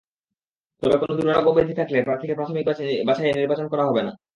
তবে 0.83 0.95
কোনো 1.01 1.13
দুরারোগ্য 1.17 1.49
ব্যাধি 1.55 1.73
থাকলে 1.79 1.97
প্রার্থীকে 2.01 2.37
প্রাথমিক 2.37 2.63
বাছাইয়ে 3.07 3.37
নির্বাচন 3.39 3.67
করা 3.71 3.83
হবে 3.89 4.01
না। 4.07 4.11